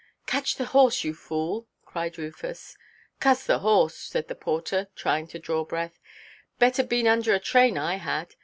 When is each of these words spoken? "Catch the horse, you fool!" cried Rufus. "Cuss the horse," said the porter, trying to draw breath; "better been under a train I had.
"Catch 0.25 0.55
the 0.55 0.65
horse, 0.65 1.03
you 1.03 1.13
fool!" 1.13 1.67
cried 1.85 2.17
Rufus. 2.17 2.75
"Cuss 3.19 3.45
the 3.45 3.59
horse," 3.59 3.95
said 3.95 4.29
the 4.29 4.33
porter, 4.33 4.87
trying 4.95 5.27
to 5.27 5.37
draw 5.37 5.63
breath; 5.63 5.99
"better 6.57 6.83
been 6.83 7.05
under 7.05 7.35
a 7.35 7.39
train 7.39 7.77
I 7.77 7.97
had. 7.97 8.33